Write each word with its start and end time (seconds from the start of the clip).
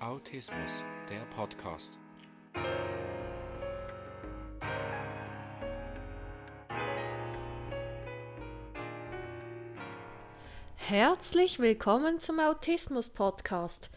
Autismus, 0.00 0.84
der 1.08 1.20
Podcast. 1.34 1.96
Herzlich 10.76 11.58
willkommen 11.60 12.20
zum 12.20 12.40
Autismus 12.40 13.08
Podcast. 13.08 13.88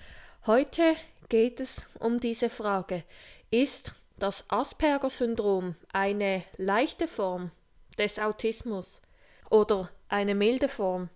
Heute 0.45 0.95
geht 1.27 1.59
es 1.59 1.89
um 1.99 2.17
diese 2.17 2.49
Frage. 2.49 3.03
Ist 3.51 3.93
das 4.17 4.49
Asperger-Syndrom 4.49 5.75
eine 5.91 6.45
leichte 6.55 7.09
Form 7.09 7.51
des 7.97 8.19
Autismus 8.19 9.01
oder 9.49 9.89
eine 10.07 10.33
milde 10.33 10.69
Form? 10.69 11.09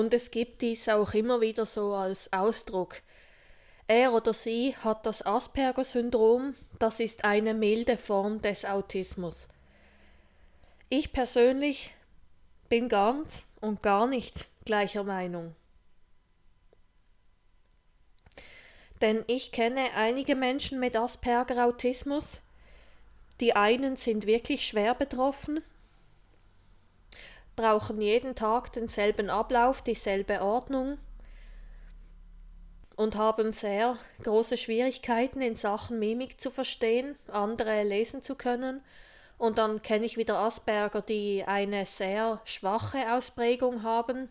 Und 0.00 0.14
es 0.14 0.30
gibt 0.30 0.62
dies 0.62 0.88
auch 0.88 1.12
immer 1.12 1.42
wieder 1.42 1.66
so 1.66 1.92
als 1.92 2.32
Ausdruck. 2.32 3.02
Er 3.86 4.14
oder 4.14 4.32
sie 4.32 4.74
hat 4.76 5.04
das 5.04 5.20
Asperger-Syndrom, 5.26 6.54
das 6.78 7.00
ist 7.00 7.22
eine 7.22 7.52
milde 7.52 7.98
Form 7.98 8.40
des 8.40 8.64
Autismus. 8.64 9.48
Ich 10.88 11.12
persönlich 11.12 11.90
bin 12.70 12.88
ganz 12.88 13.46
und 13.60 13.82
gar 13.82 14.06
nicht 14.06 14.46
gleicher 14.64 15.04
Meinung. 15.04 15.54
Denn 19.02 19.22
ich 19.26 19.52
kenne 19.52 19.92
einige 19.96 20.34
Menschen 20.34 20.80
mit 20.80 20.96
Asperger-Autismus. 20.96 22.40
Die 23.40 23.54
einen 23.54 23.96
sind 23.96 24.24
wirklich 24.24 24.66
schwer 24.66 24.94
betroffen, 24.94 25.62
brauchen 27.60 28.00
jeden 28.00 28.34
Tag 28.34 28.72
denselben 28.72 29.28
Ablauf, 29.28 29.82
dieselbe 29.82 30.40
Ordnung 30.40 30.96
und 32.96 33.16
haben 33.16 33.52
sehr 33.52 33.98
große 34.22 34.56
Schwierigkeiten 34.56 35.42
in 35.42 35.56
Sachen 35.56 35.98
Mimik 35.98 36.40
zu 36.40 36.50
verstehen, 36.50 37.16
andere 37.28 37.82
lesen 37.82 38.22
zu 38.22 38.34
können. 38.34 38.82
Und 39.36 39.58
dann 39.58 39.82
kenne 39.82 40.06
ich 40.06 40.16
wieder 40.16 40.38
Asperger, 40.38 41.02
die 41.02 41.44
eine 41.46 41.84
sehr 41.84 42.40
schwache 42.44 43.12
Ausprägung 43.12 43.82
haben, 43.82 44.30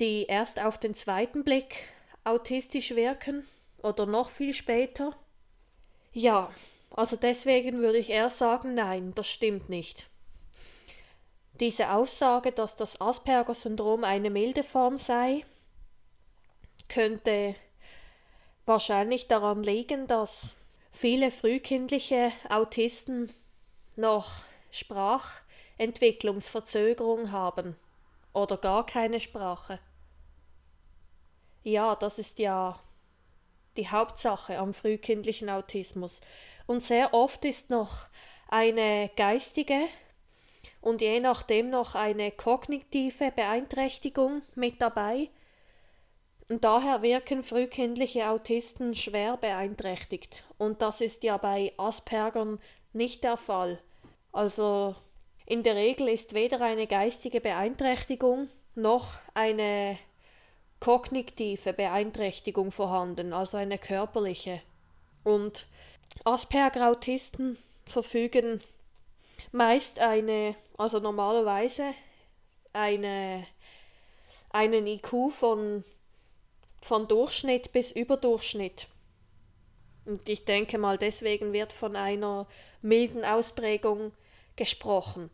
die 0.00 0.24
erst 0.24 0.62
auf 0.62 0.78
den 0.78 0.94
zweiten 0.94 1.44
Blick 1.44 1.84
autistisch 2.24 2.94
wirken 2.94 3.46
oder 3.82 4.06
noch 4.06 4.30
viel 4.30 4.54
später. 4.54 5.14
Ja, 6.12 6.50
also 6.90 7.16
deswegen 7.16 7.80
würde 7.80 7.98
ich 7.98 8.08
eher 8.08 8.30
sagen, 8.30 8.74
nein, 8.74 9.12
das 9.14 9.28
stimmt 9.28 9.68
nicht. 9.68 10.08
Diese 11.60 11.92
Aussage, 11.92 12.52
dass 12.52 12.76
das 12.76 13.00
Asperger-Syndrom 13.00 14.04
eine 14.04 14.28
milde 14.28 14.62
Form 14.62 14.98
sei, 14.98 15.46
könnte 16.88 17.54
wahrscheinlich 18.66 19.28
daran 19.28 19.62
liegen, 19.62 20.06
dass 20.06 20.56
viele 20.92 21.30
frühkindliche 21.30 22.32
Autisten 22.50 23.32
noch 23.96 24.42
Sprachentwicklungsverzögerung 24.70 27.32
haben 27.32 27.74
oder 28.34 28.58
gar 28.58 28.84
keine 28.84 29.20
Sprache. 29.20 29.78
Ja, 31.62 31.96
das 31.96 32.18
ist 32.18 32.38
ja 32.38 32.78
die 33.78 33.88
Hauptsache 33.88 34.58
am 34.58 34.74
frühkindlichen 34.74 35.48
Autismus. 35.48 36.20
Und 36.66 36.84
sehr 36.84 37.14
oft 37.14 37.42
ist 37.44 37.70
noch 37.70 38.08
eine 38.48 39.10
geistige 39.16 39.88
und 40.86 41.00
je 41.00 41.18
nachdem 41.18 41.68
noch 41.68 41.96
eine 41.96 42.30
kognitive 42.30 43.32
Beeinträchtigung 43.32 44.42
mit 44.54 44.80
dabei. 44.80 45.30
Und 46.48 46.62
daher 46.62 47.02
wirken 47.02 47.42
frühkindliche 47.42 48.28
Autisten 48.30 48.94
schwer 48.94 49.36
beeinträchtigt. 49.36 50.44
Und 50.58 50.82
das 50.82 51.00
ist 51.00 51.24
ja 51.24 51.38
bei 51.38 51.72
Aspergern 51.76 52.60
nicht 52.92 53.24
der 53.24 53.36
Fall. 53.36 53.80
Also 54.30 54.94
in 55.44 55.64
der 55.64 55.74
Regel 55.74 56.06
ist 56.06 56.34
weder 56.34 56.60
eine 56.60 56.86
geistige 56.86 57.40
Beeinträchtigung 57.40 58.48
noch 58.76 59.18
eine 59.34 59.98
kognitive 60.78 61.72
Beeinträchtigung 61.72 62.70
vorhanden, 62.70 63.32
also 63.32 63.56
eine 63.56 63.78
körperliche. 63.78 64.62
Und 65.24 65.66
Asperger-Autisten 66.24 67.58
verfügen 67.86 68.60
meist 69.52 69.98
eine, 69.98 70.54
also 70.76 70.98
normalerweise 70.98 71.94
eine, 72.72 73.46
einen 74.50 74.86
IQ 74.86 75.30
von, 75.30 75.84
von 76.80 77.08
Durchschnitt 77.08 77.72
bis 77.72 77.90
Überdurchschnitt. 77.90 78.88
Und 80.04 80.28
ich 80.28 80.44
denke 80.44 80.78
mal, 80.78 80.98
deswegen 80.98 81.52
wird 81.52 81.72
von 81.72 81.96
einer 81.96 82.46
milden 82.80 83.24
Ausprägung 83.24 84.12
gesprochen. 84.54 85.30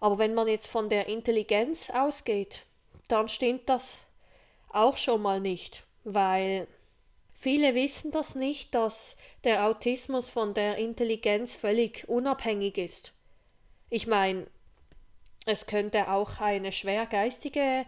Aber 0.00 0.18
wenn 0.18 0.34
man 0.34 0.48
jetzt 0.48 0.68
von 0.68 0.88
der 0.88 1.08
Intelligenz 1.08 1.90
ausgeht, 1.90 2.62
dann 3.08 3.28
stimmt 3.28 3.68
das 3.68 3.98
auch 4.70 4.96
schon 4.96 5.22
mal 5.22 5.40
nicht, 5.40 5.84
weil 6.04 6.66
viele 7.34 7.74
wissen 7.74 8.10
das 8.10 8.34
nicht, 8.34 8.74
dass 8.74 9.16
der 9.44 9.66
Autismus 9.66 10.28
von 10.28 10.54
der 10.54 10.76
Intelligenz 10.76 11.54
völlig 11.54 12.08
unabhängig 12.08 12.78
ist. 12.78 13.15
Ich 13.88 14.06
meine, 14.06 14.46
es 15.46 15.66
könnte 15.66 16.10
auch 16.10 16.40
eine 16.40 16.72
schwer 16.72 17.06
geistige, 17.06 17.86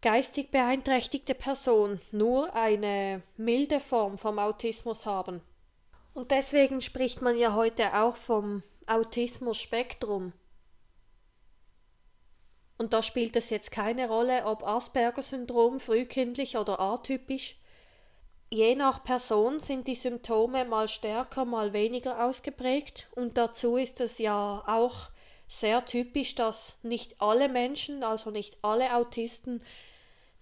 geistig 0.00 0.50
beeinträchtigte 0.50 1.34
Person 1.34 2.00
nur 2.12 2.54
eine 2.54 3.22
milde 3.36 3.78
Form 3.78 4.16
vom 4.16 4.38
Autismus 4.38 5.04
haben. 5.04 5.42
Und 6.14 6.30
deswegen 6.30 6.80
spricht 6.80 7.20
man 7.20 7.36
ja 7.36 7.54
heute 7.54 7.94
auch 7.94 8.16
vom 8.16 8.62
Autismus-Spektrum. 8.86 10.32
Und 12.78 12.92
da 12.92 13.02
spielt 13.02 13.36
es 13.36 13.50
jetzt 13.50 13.70
keine 13.70 14.08
Rolle, 14.08 14.46
ob 14.46 14.66
Asperger-Syndrom 14.66 15.78
frühkindlich 15.78 16.56
oder 16.56 16.80
atypisch. 16.80 17.56
Je 18.50 18.74
nach 18.76 19.04
Person 19.04 19.60
sind 19.60 19.86
die 19.88 19.96
Symptome 19.96 20.64
mal 20.64 20.88
stärker, 20.88 21.44
mal 21.44 21.74
weniger 21.74 22.24
ausgeprägt 22.24 23.08
und 23.14 23.36
dazu 23.36 23.76
ist 23.76 24.00
es 24.00 24.18
ja 24.18 24.64
auch 24.66 25.10
sehr 25.48 25.84
typisch, 25.84 26.34
dass 26.34 26.78
nicht 26.82 27.20
alle 27.20 27.48
Menschen, 27.48 28.04
also 28.04 28.30
nicht 28.30 28.58
alle 28.62 28.94
Autisten, 28.94 29.62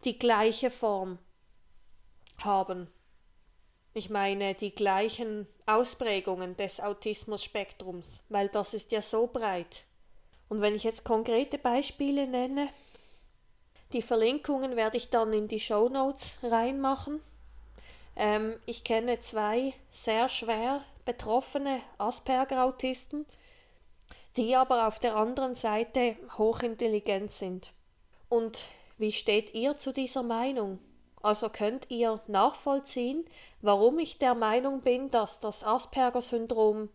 die 0.05 0.19
gleiche 0.19 0.71
Form 0.71 1.19
haben. 2.43 2.89
Ich 3.95 4.11
meine 4.11 4.55
die 4.55 4.75
gleichen 4.75 5.47
Ausprägungen 5.65 6.56
des 6.56 6.81
Autismus-Spektrums, 6.81 8.22
weil 8.28 8.49
das 8.49 8.75
ist 8.75 8.93
ja 8.93 9.00
so 9.00 9.27
breit. 9.27 9.84
Und 10.49 10.61
wenn 10.61 10.75
ich 10.75 10.84
jetzt 10.84 11.05
konkrete 11.05 11.56
Beispiele 11.56 12.27
nenne, 12.27 12.69
die 13.93 14.03
Verlinkungen 14.03 14.77
werde 14.77 14.97
ich 14.97 15.11
dann 15.11 15.33
in 15.33 15.49
die 15.49 15.61
Show 15.61 15.89
Notes 15.89 16.39
reinmachen. 16.43 17.21
Ähm, 18.16 18.55
ich 18.66 18.84
kenne 18.84 19.21
zwei 19.21 19.72
sehr 19.91 20.28
schwer 20.28 20.83
betroffene 21.05 21.81
Asperger-Autisten, 21.99 23.27
die 24.37 24.55
aber 24.55 24.87
auf 24.87 24.99
der 24.99 25.17
anderen 25.17 25.55
Seite 25.55 26.17
hochintelligent 26.37 27.33
sind. 27.33 27.72
Und 28.28 28.67
wie 28.99 29.12
steht 29.12 29.55
ihr 29.55 29.78
zu 29.78 29.93
dieser 29.93 30.22
Meinung? 30.22 30.78
Also 31.22 31.49
könnt 31.49 31.91
ihr 31.91 32.21
nachvollziehen, 32.28 33.25
warum 33.60 33.98
ich 33.98 34.19
der 34.19 34.34
Meinung 34.34 34.81
bin, 34.81 35.10
dass 35.10 35.41
das 35.41 35.65
Asperger-Syndrom 35.65 36.89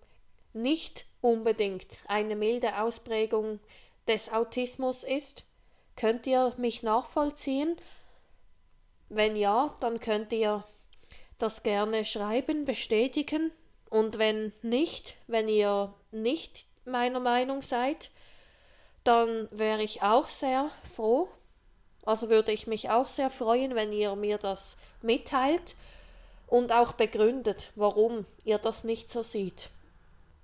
nicht 0.54 1.06
unbedingt 1.22 2.00
eine 2.08 2.36
milde 2.36 2.80
Ausprägung 2.80 3.60
des 4.08 4.32
Autismus 4.32 5.04
ist? 5.04 5.46
Könnt 5.96 6.26
ihr 6.28 6.54
mich 6.58 6.84
nachvollziehen? 6.84 7.76
Wenn 9.10 9.36
ja, 9.36 9.76
dann 9.82 10.00
könnt 10.00 10.32
ihr 10.32 10.64
das 11.38 11.64
gerne 11.64 12.06
schreiben, 12.06 12.66
bestätigen. 12.66 13.52
Und 13.90 14.18
wenn 14.18 14.54
nicht, 14.62 15.16
wenn 15.28 15.50
ihr 15.50 15.94
nicht 16.12 16.66
meiner 16.86 17.20
Meinung 17.20 17.62
seid, 17.62 18.12
dann 19.04 19.48
wäre 19.52 19.82
ich 19.82 20.02
auch 20.02 20.28
sehr 20.28 20.70
froh. 20.96 21.30
Also 22.04 22.30
würde 22.30 22.52
ich 22.52 22.68
mich 22.68 22.90
auch 22.90 23.08
sehr 23.08 23.30
freuen, 23.30 23.76
wenn 23.76 23.92
ihr 23.92 24.16
mir 24.16 24.38
das 24.38 24.78
mitteilt 25.02 25.76
und 26.48 26.72
auch 26.72 26.94
begründet, 26.94 27.72
warum 27.76 28.26
ihr 28.44 28.58
das 28.58 28.84
nicht 28.84 29.12
so 29.12 29.24
seht. 29.24 29.70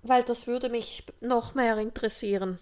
Weil 0.03 0.23
das 0.23 0.47
würde 0.47 0.69
mich 0.69 1.03
noch 1.19 1.55
mehr 1.55 1.77
interessieren. 1.77 2.59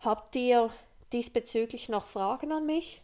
Habt 0.00 0.36
ihr 0.36 0.70
diesbezüglich 1.12 1.88
noch 1.88 2.06
Fragen 2.06 2.52
an 2.52 2.66
mich? 2.66 3.02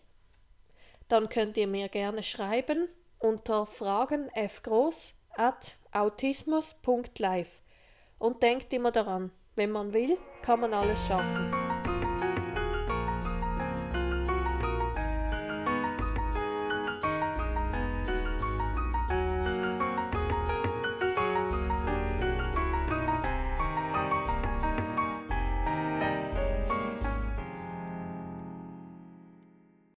Dann 1.09 1.29
könnt 1.29 1.57
ihr 1.57 1.67
mir 1.67 1.89
gerne 1.89 2.23
schreiben 2.23 2.89
unter 3.19 3.67
fragen 3.67 4.31
fgroß 4.31 5.15
at 5.37 5.75
autismus.live. 5.93 7.63
Und 8.19 8.43
denkt 8.43 8.73
immer 8.73 8.93
daran, 8.93 9.31
wenn 9.57 9.71
man 9.71 9.93
will, 9.93 10.17
kann 10.43 10.61
man 10.61 10.75
alles 10.75 10.99
schaffen. 11.07 11.64